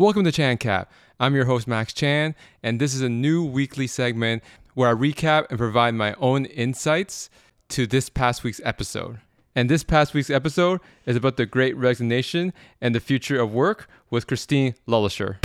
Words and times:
Welcome 0.00 0.22
to 0.26 0.30
Chan 0.30 0.58
Cap. 0.58 0.92
I'm 1.18 1.34
your 1.34 1.46
host, 1.46 1.66
Max 1.66 1.92
Chan, 1.92 2.36
and 2.62 2.80
this 2.80 2.94
is 2.94 3.00
a 3.00 3.08
new 3.08 3.44
weekly 3.44 3.88
segment 3.88 4.44
where 4.74 4.88
I 4.88 4.94
recap 4.94 5.46
and 5.50 5.58
provide 5.58 5.96
my 5.96 6.14
own 6.20 6.44
insights 6.44 7.28
to 7.70 7.84
this 7.84 8.08
past 8.08 8.44
week's 8.44 8.60
episode. 8.62 9.18
And 9.56 9.68
this 9.68 9.82
past 9.82 10.14
week's 10.14 10.30
episode 10.30 10.78
is 11.04 11.16
about 11.16 11.36
the 11.36 11.46
great 11.46 11.76
resignation 11.76 12.52
and 12.80 12.94
the 12.94 13.00
future 13.00 13.40
of 13.40 13.52
work 13.52 13.88
with 14.08 14.28
Christine 14.28 14.76
LeLacheur. 14.86 15.40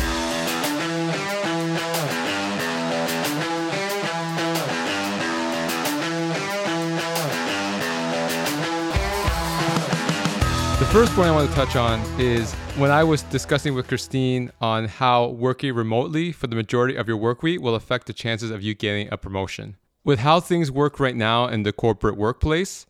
The 10.77 10.89
first 10.91 11.11
point 11.13 11.29
I 11.29 11.31
want 11.31 11.49
to 11.49 11.55
touch 11.55 11.75
on 11.75 12.01
is 12.21 12.53
when 12.77 12.89
I 12.89 13.03
was 13.03 13.21
discussing 13.23 13.75
with 13.75 13.87
Christine 13.87 14.51
on 14.59 14.85
how 14.87 15.27
working 15.27 15.75
remotely 15.75 16.31
for 16.31 16.47
the 16.47 16.55
majority 16.55 16.95
of 16.95 17.07
your 17.07 17.17
work 17.17 17.43
week 17.43 17.61
will 17.61 17.75
affect 17.75 18.07
the 18.07 18.13
chances 18.13 18.49
of 18.49 18.63
you 18.63 18.73
getting 18.73 19.09
a 19.11 19.17
promotion. 19.17 19.77
With 20.03 20.19
how 20.19 20.39
things 20.39 20.71
work 20.71 20.99
right 20.99 21.15
now 21.15 21.47
in 21.47 21.63
the 21.63 21.71
corporate 21.71 22.17
workplace, 22.17 22.87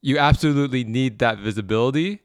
you 0.00 0.16
absolutely 0.16 0.84
need 0.84 1.18
that 1.18 1.38
visibility 1.38 2.22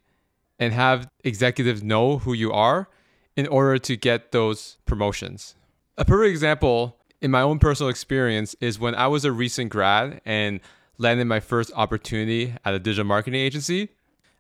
and 0.58 0.74
have 0.74 1.10
executives 1.26 1.84
know 1.84 2.20
who 2.20 2.32
you 2.32 2.54
are 2.54 2.88
in 3.36 3.46
order 3.48 3.78
to 3.78 3.98
get 3.98 4.32
those 4.32 4.78
promotions. 4.86 5.56
A 5.98 6.06
perfect 6.06 6.32
example 6.32 6.98
in 7.22 7.30
my 7.30 7.42
own 7.42 7.60
personal 7.60 7.90
experience 7.90 8.56
is 8.62 8.80
when 8.80 8.96
I 8.96 9.08
was 9.08 9.26
a 9.26 9.34
recent 9.34 9.70
grad 9.70 10.22
and 10.24 10.62
landed 10.98 11.26
my 11.26 11.42
first 11.42 11.72
opportunity 11.76 12.56
at 12.64 12.74
a 12.74 12.80
digital 12.80 13.06
marketing 13.06 13.42
agency. 13.42 13.90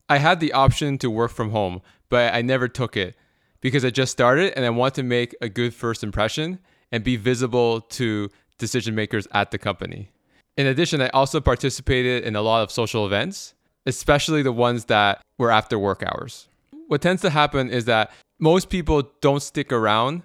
I 0.07 0.19
had 0.19 0.39
the 0.39 0.53
option 0.53 0.97
to 0.99 1.09
work 1.09 1.31
from 1.31 1.51
home, 1.51 1.81
but 2.11 2.35
I 2.35 2.43
never 2.43 2.67
took 2.67 2.95
it 2.95 3.15
because 3.59 3.83
I 3.83 3.89
just 3.89 4.11
started 4.11 4.53
and 4.55 4.63
I 4.63 4.69
want 4.69 4.93
to 4.95 5.03
make 5.03 5.35
a 5.41 5.49
good 5.49 5.73
first 5.73 6.03
impression 6.03 6.59
and 6.91 7.03
be 7.03 7.15
visible 7.15 7.81
to 7.81 8.29
decision 8.59 8.93
makers 8.93 9.27
at 9.31 9.49
the 9.49 9.57
company. 9.57 10.11
In 10.57 10.67
addition, 10.67 11.01
I 11.01 11.07
also 11.09 11.41
participated 11.41 12.23
in 12.23 12.35
a 12.35 12.43
lot 12.43 12.61
of 12.61 12.69
social 12.69 13.07
events, 13.07 13.55
especially 13.87 14.43
the 14.43 14.51
ones 14.51 14.85
that 14.85 15.23
were 15.39 15.49
after 15.49 15.79
work 15.79 16.03
hours. 16.05 16.47
What 16.87 17.01
tends 17.01 17.23
to 17.23 17.31
happen 17.31 17.71
is 17.71 17.85
that 17.85 18.11
most 18.37 18.69
people 18.69 19.09
don't 19.21 19.41
stick 19.41 19.71
around 19.71 20.21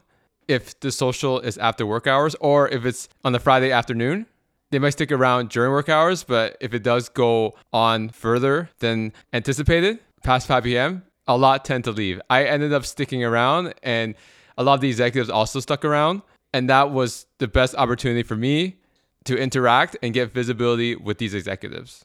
if 0.47 0.79
the 0.81 0.93
social 0.93 1.41
is 1.41 1.57
after 1.57 1.87
work 1.87 2.07
hours 2.07 2.35
or 2.41 2.69
if 2.69 2.85
it's 2.85 3.09
on 3.25 3.33
the 3.33 3.41
Friday 3.41 3.73
afternoon 3.73 4.27
they 4.71 4.79
might 4.79 4.91
stick 4.91 5.13
around 5.13 5.51
during 5.51 5.71
work 5.71 5.89
hours, 5.89 6.25
but 6.25 6.57
if 6.61 6.75
it 6.75 6.83
does 6.83 7.09
go 7.09 7.55
on 7.73 8.09
further 8.09 8.69
than 8.81 9.13
anticipated, 9.33 10.01
past 10.23 10.47
5 10.49 10.65
p.m., 10.65 11.03
a 11.27 11.37
lot 11.37 11.65
tend 11.65 11.85
to 11.85 11.93
leave. 11.93 12.21
I 12.31 12.45
ended 12.45 12.73
up 12.73 12.85
sticking 12.85 13.25
around, 13.25 13.75
and 13.83 14.15
a 14.57 14.65
lot 14.65 14.75
of 14.75 14.81
the 14.81 14.89
executives 14.89 15.31
also 15.31 15.61
stuck 15.61 15.85
around. 15.85 16.23
And 16.53 16.71
that 16.71 16.91
was 16.91 17.27
the 17.39 17.49
best 17.49 17.75
opportunity 17.75 18.23
for 18.23 18.37
me 18.37 18.77
to 19.25 19.37
interact 19.37 19.97
and 20.03 20.15
get 20.15 20.33
visibility 20.33 20.97
with 20.97 21.19
these 21.19 21.35
executives. 21.35 22.05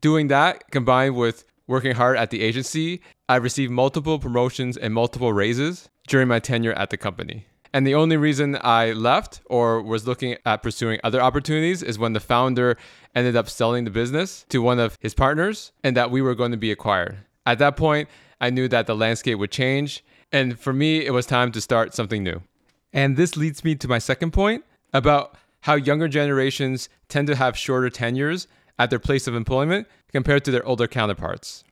Doing 0.00 0.28
that 0.28 0.70
combined 0.70 1.14
with 1.14 1.44
working 1.66 1.94
hard 1.94 2.16
at 2.16 2.30
the 2.30 2.40
agency, 2.40 3.02
I 3.28 3.36
received 3.36 3.70
multiple 3.70 4.18
promotions 4.18 4.76
and 4.76 4.92
multiple 4.92 5.32
raises 5.32 5.88
during 6.08 6.26
my 6.26 6.40
tenure 6.40 6.72
at 6.72 6.90
the 6.90 6.96
company. 6.96 7.46
And 7.72 7.86
the 7.86 7.94
only 7.94 8.16
reason 8.16 8.58
I 8.60 8.92
left 8.92 9.42
or 9.46 9.80
was 9.80 10.06
looking 10.06 10.36
at 10.44 10.62
pursuing 10.62 10.98
other 11.04 11.20
opportunities 11.20 11.82
is 11.82 11.98
when 11.98 12.14
the 12.14 12.20
founder 12.20 12.76
ended 13.14 13.36
up 13.36 13.48
selling 13.48 13.84
the 13.84 13.90
business 13.92 14.44
to 14.48 14.60
one 14.60 14.80
of 14.80 14.96
his 15.00 15.14
partners 15.14 15.70
and 15.84 15.96
that 15.96 16.10
we 16.10 16.20
were 16.20 16.34
going 16.34 16.50
to 16.50 16.56
be 16.56 16.72
acquired. 16.72 17.18
At 17.46 17.58
that 17.60 17.76
point, 17.76 18.08
I 18.40 18.50
knew 18.50 18.68
that 18.68 18.86
the 18.86 18.96
landscape 18.96 19.38
would 19.38 19.50
change. 19.50 20.04
And 20.32 20.58
for 20.58 20.72
me, 20.72 21.04
it 21.04 21.12
was 21.12 21.26
time 21.26 21.52
to 21.52 21.60
start 21.60 21.94
something 21.94 22.22
new. 22.22 22.42
And 22.92 23.16
this 23.16 23.36
leads 23.36 23.64
me 23.64 23.74
to 23.76 23.88
my 23.88 23.98
second 23.98 24.32
point 24.32 24.64
about 24.92 25.36
how 25.62 25.74
younger 25.74 26.08
generations 26.08 26.88
tend 27.08 27.26
to 27.28 27.36
have 27.36 27.56
shorter 27.56 27.90
tenures 27.90 28.46
at 28.78 28.90
their 28.90 28.98
place 28.98 29.26
of 29.26 29.34
employment 29.34 29.86
compared 30.12 30.44
to 30.44 30.50
their 30.50 30.64
older 30.64 30.86
counterparts. 30.86 31.64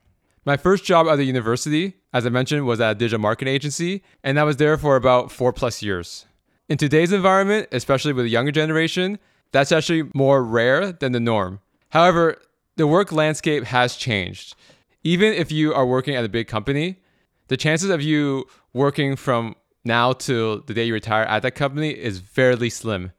My 0.45 0.57
first 0.57 0.83
job 0.83 1.07
at 1.07 1.17
the 1.17 1.25
university, 1.25 1.95
as 2.13 2.25
I 2.25 2.29
mentioned, 2.29 2.65
was 2.65 2.79
at 2.79 2.91
a 2.91 2.95
digital 2.95 3.19
marketing 3.19 3.53
agency, 3.53 4.03
and 4.23 4.39
I 4.39 4.43
was 4.43 4.57
there 4.57 4.77
for 4.77 4.95
about 4.95 5.31
four 5.31 5.51
plus 5.51 5.81
years. 5.81 6.25
In 6.69 6.77
today's 6.77 7.11
environment, 7.11 7.67
especially 7.71 8.13
with 8.13 8.25
the 8.25 8.29
younger 8.29 8.51
generation, 8.51 9.19
that's 9.51 9.71
actually 9.71 10.09
more 10.13 10.43
rare 10.43 10.91
than 10.91 11.11
the 11.11 11.19
norm. 11.19 11.59
However, 11.89 12.37
the 12.77 12.87
work 12.87 13.11
landscape 13.11 13.65
has 13.65 13.95
changed. 13.95 14.55
Even 15.03 15.33
if 15.33 15.51
you 15.51 15.73
are 15.73 15.85
working 15.85 16.15
at 16.15 16.25
a 16.25 16.29
big 16.29 16.47
company, 16.47 16.99
the 17.47 17.57
chances 17.57 17.89
of 17.89 18.01
you 18.01 18.45
working 18.73 19.15
from 19.15 19.55
now 19.85 20.13
till 20.13 20.61
the 20.61 20.73
day 20.73 20.83
you 20.83 20.93
retire 20.93 21.23
at 21.23 21.41
that 21.41 21.55
company 21.55 21.91
is 21.91 22.19
fairly 22.19 22.69
slim. 22.69 23.11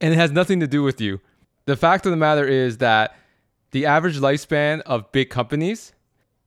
And 0.00 0.12
it 0.12 0.16
has 0.16 0.30
nothing 0.30 0.60
to 0.60 0.66
do 0.66 0.82
with 0.82 1.00
you. 1.00 1.20
The 1.64 1.76
fact 1.76 2.06
of 2.06 2.10
the 2.10 2.16
matter 2.16 2.46
is 2.46 2.78
that 2.78 3.16
the 3.72 3.84
average 3.84 4.18
lifespan 4.18 4.80
of 4.82 5.10
big 5.12 5.28
companies 5.28 5.92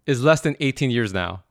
is 0.07 0.23
less 0.23 0.41
than 0.41 0.55
18 0.59 0.89
years 0.89 1.13
now. 1.13 1.43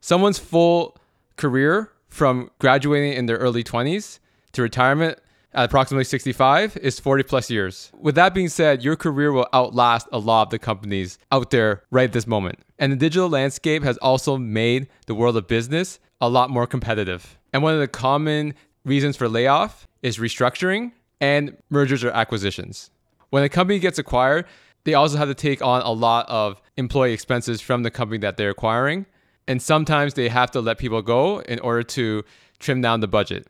Someone's 0.00 0.38
full 0.38 0.96
career 1.36 1.90
from 2.08 2.50
graduating 2.58 3.12
in 3.14 3.26
their 3.26 3.36
early 3.36 3.64
20s 3.64 4.20
to 4.52 4.62
retirement 4.62 5.18
at 5.54 5.64
approximately 5.64 6.04
65 6.04 6.76
is 6.78 6.98
40 6.98 7.22
plus 7.22 7.50
years. 7.50 7.90
With 7.98 8.16
that 8.16 8.34
being 8.34 8.48
said, 8.48 8.82
your 8.82 8.96
career 8.96 9.32
will 9.32 9.48
outlast 9.54 10.08
a 10.12 10.18
lot 10.18 10.42
of 10.42 10.50
the 10.50 10.58
companies 10.58 11.18
out 11.30 11.50
there 11.50 11.82
right 11.90 12.12
this 12.12 12.26
moment. 12.26 12.58
And 12.78 12.92
the 12.92 12.96
digital 12.96 13.28
landscape 13.28 13.82
has 13.84 13.96
also 13.98 14.36
made 14.36 14.88
the 15.06 15.14
world 15.14 15.36
of 15.36 15.46
business 15.46 16.00
a 16.20 16.28
lot 16.28 16.50
more 16.50 16.66
competitive. 16.66 17.38
And 17.52 17.62
one 17.62 17.74
of 17.74 17.80
the 17.80 17.88
common 17.88 18.54
reasons 18.84 19.16
for 19.16 19.28
layoff 19.28 19.86
is 20.02 20.18
restructuring 20.18 20.92
and 21.20 21.56
mergers 21.70 22.02
or 22.02 22.10
acquisitions. 22.10 22.90
When 23.30 23.44
a 23.44 23.48
company 23.48 23.78
gets 23.78 23.98
acquired, 23.98 24.46
they 24.84 24.94
also 24.94 25.16
have 25.16 25.28
to 25.28 25.34
take 25.34 25.62
on 25.62 25.82
a 25.82 25.90
lot 25.90 26.28
of 26.28 26.60
employee 26.76 27.12
expenses 27.12 27.60
from 27.60 27.82
the 27.82 27.90
company 27.90 28.18
that 28.18 28.36
they're 28.36 28.50
acquiring. 28.50 29.06
And 29.46 29.62
sometimes 29.62 30.14
they 30.14 30.28
have 30.28 30.50
to 30.52 30.60
let 30.60 30.78
people 30.78 31.02
go 31.02 31.40
in 31.40 31.58
order 31.60 31.82
to 31.82 32.24
trim 32.58 32.80
down 32.80 33.00
the 33.00 33.08
budget. 33.08 33.46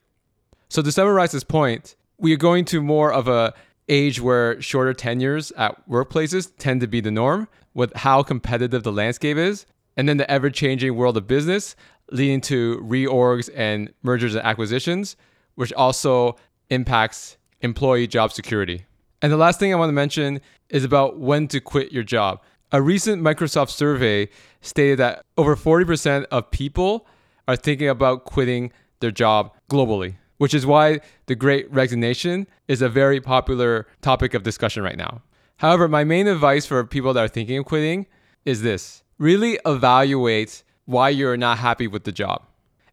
So 0.68 0.82
to 0.82 0.92
summarize 0.92 1.32
this 1.32 1.44
point, 1.44 1.96
we 2.18 2.32
are 2.32 2.38
going 2.38 2.64
to 2.66 2.80
more 2.80 3.12
of 3.12 3.28
a 3.28 3.54
age 3.88 4.20
where 4.20 4.60
shorter 4.62 4.94
tenures 4.94 5.52
at 5.52 5.88
workplaces 5.88 6.50
tend 6.58 6.80
to 6.80 6.86
be 6.86 7.00
the 7.00 7.10
norm 7.10 7.48
with 7.74 7.94
how 7.94 8.22
competitive 8.22 8.82
the 8.82 8.92
landscape 8.92 9.36
is. 9.36 9.66
And 9.96 10.08
then 10.08 10.16
the 10.16 10.28
ever 10.30 10.50
changing 10.50 10.96
world 10.96 11.16
of 11.16 11.26
business 11.26 11.76
leading 12.10 12.40
to 12.42 12.78
reorgs 12.78 13.48
and 13.54 13.92
mergers 14.02 14.34
and 14.34 14.44
acquisitions, 14.44 15.16
which 15.54 15.72
also 15.72 16.36
impacts 16.70 17.36
employee 17.60 18.06
job 18.06 18.32
security. 18.32 18.86
And 19.22 19.32
the 19.32 19.36
last 19.36 19.58
thing 19.58 19.72
I 19.72 19.76
want 19.76 19.88
to 19.88 19.94
mention 19.94 20.40
is 20.68 20.84
about 20.84 21.18
when 21.18 21.48
to 21.48 21.60
quit 21.60 21.92
your 21.92 22.02
job. 22.02 22.42
A 22.72 22.82
recent 22.82 23.22
Microsoft 23.22 23.70
survey 23.70 24.28
stated 24.60 24.98
that 24.98 25.24
over 25.36 25.56
40% 25.56 26.26
of 26.30 26.50
people 26.50 27.06
are 27.46 27.56
thinking 27.56 27.88
about 27.88 28.24
quitting 28.24 28.72
their 29.00 29.10
job 29.10 29.54
globally, 29.70 30.16
which 30.38 30.54
is 30.54 30.66
why 30.66 31.00
the 31.26 31.34
great 31.34 31.70
resignation 31.72 32.46
is 32.68 32.82
a 32.82 32.88
very 32.88 33.20
popular 33.20 33.86
topic 34.02 34.34
of 34.34 34.42
discussion 34.42 34.82
right 34.82 34.96
now. 34.96 35.22
However, 35.58 35.88
my 35.88 36.04
main 36.04 36.26
advice 36.26 36.66
for 36.66 36.84
people 36.84 37.12
that 37.12 37.24
are 37.24 37.28
thinking 37.28 37.58
of 37.58 37.64
quitting 37.64 38.06
is 38.44 38.62
this 38.62 39.02
really 39.18 39.58
evaluate 39.64 40.62
why 40.86 41.08
you're 41.08 41.36
not 41.36 41.58
happy 41.58 41.86
with 41.86 42.04
the 42.04 42.12
job. 42.12 42.42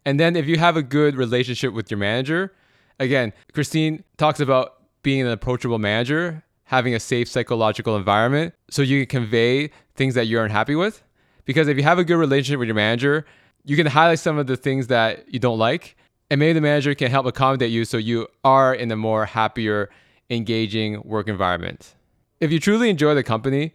And 0.04 0.18
then 0.18 0.36
if 0.36 0.46
you 0.46 0.58
have 0.58 0.76
a 0.76 0.82
good 0.82 1.16
relationship 1.16 1.72
with 1.72 1.90
your 1.90 1.98
manager, 1.98 2.52
again, 2.98 3.32
Christine 3.52 4.04
talks 4.16 4.40
about 4.40 4.76
being 5.02 5.20
an 5.20 5.28
approachable 5.28 5.78
manager, 5.78 6.42
having 6.64 6.94
a 6.94 7.00
safe 7.00 7.28
psychological 7.28 7.96
environment 7.96 8.54
so 8.70 8.82
you 8.82 9.06
can 9.06 9.22
convey 9.22 9.70
things 9.94 10.14
that 10.14 10.26
you're 10.26 10.44
unhappy 10.44 10.74
with. 10.74 11.02
Because 11.44 11.68
if 11.68 11.76
you 11.76 11.82
have 11.82 11.98
a 11.98 12.04
good 12.04 12.16
relationship 12.16 12.58
with 12.58 12.68
your 12.68 12.74
manager, 12.74 13.26
you 13.64 13.76
can 13.76 13.86
highlight 13.86 14.18
some 14.18 14.38
of 14.38 14.46
the 14.46 14.56
things 14.56 14.86
that 14.86 15.32
you 15.32 15.38
don't 15.38 15.58
like, 15.58 15.96
and 16.32 16.38
maybe 16.38 16.54
the 16.54 16.62
manager 16.62 16.94
can 16.94 17.10
help 17.10 17.26
accommodate 17.26 17.70
you 17.70 17.84
so 17.84 17.98
you 17.98 18.26
are 18.42 18.74
in 18.74 18.90
a 18.90 18.96
more 18.96 19.26
happier, 19.26 19.90
engaging 20.30 21.02
work 21.02 21.28
environment. 21.28 21.94
If 22.40 22.50
you 22.50 22.58
truly 22.58 22.88
enjoy 22.88 23.14
the 23.14 23.22
company 23.22 23.74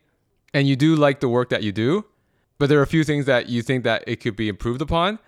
and 0.55 0.67
you 0.67 0.75
do 0.75 0.95
like 0.95 1.19
the 1.19 1.29
work 1.29 1.49
that 1.49 1.61
you 1.61 1.71
do, 1.71 2.05
but 2.57 2.67
there 2.67 2.79
are 2.79 2.81
a 2.81 2.87
few 2.87 3.03
things 3.03 3.27
that 3.27 3.47
you 3.47 3.61
think 3.61 3.83
that 3.83 4.03
it 4.07 4.15
could 4.21 4.35
be 4.35 4.49
improved 4.49 4.81
upon, 4.81 5.19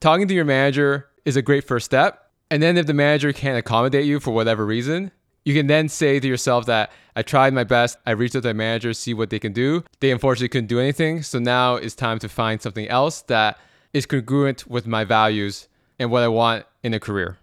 talking 0.00 0.28
to 0.28 0.34
your 0.34 0.44
manager 0.44 1.08
is 1.24 1.34
a 1.34 1.40
great 1.40 1.66
first 1.66 1.86
step. 1.86 2.30
And 2.50 2.62
then 2.62 2.76
if 2.76 2.86
the 2.86 2.92
manager 2.92 3.32
can't 3.32 3.56
accommodate 3.56 4.04
you 4.04 4.20
for 4.20 4.32
whatever 4.32 4.66
reason, 4.66 5.12
you 5.46 5.54
can 5.54 5.66
then 5.66 5.88
say 5.88 6.20
to 6.20 6.28
yourself 6.28 6.66
that 6.66 6.92
I 7.16 7.22
tried 7.22 7.54
my 7.54 7.64
best. 7.64 7.96
I 8.04 8.10
reached 8.10 8.36
out 8.36 8.42
to 8.42 8.50
my 8.50 8.52
manager, 8.52 8.92
see 8.92 9.14
what 9.14 9.30
they 9.30 9.38
can 9.38 9.54
do. 9.54 9.82
They 10.00 10.10
unfortunately 10.10 10.50
couldn't 10.50 10.66
do 10.66 10.78
anything. 10.78 11.22
So 11.22 11.38
now 11.38 11.76
it's 11.76 11.94
time 11.94 12.18
to 12.18 12.28
find 12.28 12.60
something 12.60 12.86
else 12.88 13.22
that 13.22 13.56
is 13.94 14.04
congruent 14.04 14.66
with 14.66 14.86
my 14.86 15.04
values 15.04 15.66
and 16.00 16.10
what 16.10 16.24
I 16.24 16.28
want 16.28 16.64
in 16.82 16.94
a 16.94 16.98
career. 16.98 17.38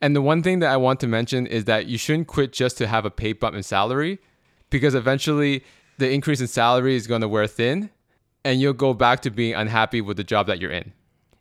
And 0.00 0.16
the 0.16 0.22
one 0.22 0.42
thing 0.42 0.60
that 0.60 0.72
I 0.72 0.78
want 0.78 0.98
to 1.00 1.06
mention 1.06 1.46
is 1.46 1.66
that 1.66 1.86
you 1.86 1.98
shouldn't 1.98 2.26
quit 2.26 2.52
just 2.52 2.78
to 2.78 2.86
have 2.86 3.04
a 3.04 3.10
pay 3.10 3.34
bump 3.34 3.54
in 3.54 3.62
salary 3.62 4.18
because 4.70 4.94
eventually 4.94 5.62
the 5.98 6.10
increase 6.10 6.40
in 6.40 6.46
salary 6.46 6.96
is 6.96 7.06
going 7.06 7.20
to 7.20 7.28
wear 7.28 7.46
thin 7.46 7.90
and 8.42 8.58
you'll 8.58 8.72
go 8.72 8.94
back 8.94 9.20
to 9.20 9.30
being 9.30 9.54
unhappy 9.54 10.00
with 10.00 10.16
the 10.16 10.24
job 10.24 10.46
that 10.46 10.58
you're 10.58 10.70
in. 10.70 10.94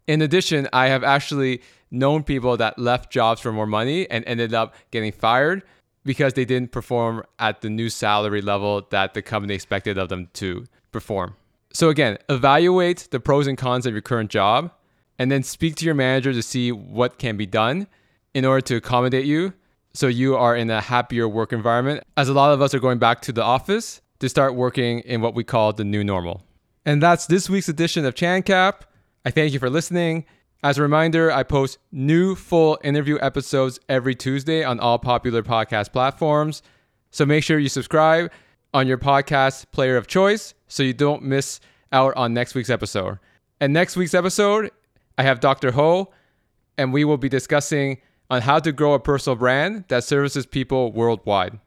In 0.06 0.22
addition, 0.22 0.68
I 0.74 0.88
have 0.88 1.04
actually 1.04 1.62
known 1.92 2.24
people 2.24 2.58
that 2.58 2.78
left 2.78 3.10
jobs 3.10 3.40
for 3.40 3.54
more 3.54 3.66
money 3.66 4.10
and 4.12 4.26
ended 4.26 4.54
up 4.54 4.76
getting 4.92 5.14
fired 5.14 5.64
because 6.04 6.34
they 6.34 6.44
didn't 6.44 6.74
perform 6.74 7.24
at 7.38 7.62
the 7.62 7.70
new 7.70 7.90
salary 7.90 8.42
level 8.42 8.86
that 8.90 9.14
the 9.14 9.22
company 9.22 9.54
expected 9.54 9.98
of 9.98 10.10
them 10.10 10.28
to 10.34 10.66
perform. 10.92 11.36
So, 11.72 11.90
again, 11.90 12.18
evaluate 12.28 13.08
the 13.12 13.20
pros 13.20 13.48
and 13.48 13.58
cons 13.58 13.86
of 13.86 13.94
your 13.94 14.02
current 14.02 14.32
job 14.32 14.72
and 15.20 15.30
then 15.30 15.44
speak 15.44 15.76
to 15.76 15.86
your 15.86 15.94
manager 15.94 16.34
to 16.34 16.42
see 16.42 16.72
what 16.72 17.20
can 17.20 17.38
be 17.38 17.46
done 17.46 17.88
in 18.34 18.46
order 18.46 18.62
to 18.62 18.78
accommodate 18.78 19.26
you 19.26 19.54
so 19.94 20.08
you 20.08 20.36
are 20.36 20.56
in 20.56 20.70
a 20.70 20.82
happier 20.82 21.28
work 21.28 21.52
environment. 21.52 22.04
As 22.16 22.30
a 22.30 22.34
lot 22.34 22.54
of 22.54 22.62
us 22.62 22.74
are 22.74 22.80
going 22.80 23.00
back 23.00 23.22
to 23.22 23.32
the 23.32 23.44
office 23.44 24.02
to 24.20 24.30
start 24.30 24.56
working 24.56 25.00
in 25.02 25.22
what 25.22 25.36
we 25.36 25.44
call 25.44 25.74
the 25.74 25.84
new 25.84 26.04
normal. 26.04 26.44
And 26.86 27.04
that's 27.04 27.26
this 27.26 27.50
week's 27.50 27.70
edition 27.70 28.06
of 28.06 28.16
ChanCap. 28.16 28.82
I 29.26 29.32
thank 29.32 29.54
you 29.54 29.60
for 29.60 29.70
listening. 29.70 30.26
As 30.64 30.78
a 30.78 30.82
reminder, 30.82 31.32
I 31.32 31.44
post 31.44 31.78
new 31.92 32.36
full 32.36 32.80
interview 32.84 33.18
episodes 33.22 33.80
every 33.88 34.16
Tuesday 34.16 34.64
on 34.64 34.80
all 34.80 35.00
popular 35.00 35.42
podcast 35.42 35.92
platforms. 35.92 36.62
So 37.12 37.26
make 37.26 37.44
sure 37.44 37.60
you 37.60 37.70
subscribe 37.70 38.32
on 38.74 38.88
your 38.88 38.98
podcast 38.98 39.72
player 39.72 39.98
of 39.98 40.08
choice 40.08 40.54
so 40.68 40.84
you 40.84 40.94
don't 40.94 41.24
miss 41.24 41.60
out 41.92 42.14
on 42.16 42.34
next 42.34 42.56
week's 42.56 42.70
episode. 42.70 43.20
And 43.60 43.74
next 43.74 43.96
week's 43.96 44.14
episode, 44.14 44.72
I 45.20 45.24
have 45.24 45.42
Dr. 45.42 45.72
Ho, 45.72 46.14
and 46.78 46.94
we 46.94 47.04
will 47.04 47.18
be 47.18 47.28
discussing 47.28 47.98
on 48.30 48.42
how 48.44 48.58
to 48.60 48.72
grow 48.72 48.94
a 48.94 49.02
personal 49.02 49.36
brand 49.36 49.84
that 49.90 50.06
services 50.06 50.46
people 50.46 50.94
worldwide. 50.94 51.60